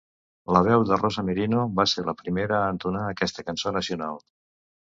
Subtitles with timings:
[0.55, 4.21] La veu de Rosa Merino va ser la primera a entonar aquesta cançó nacional.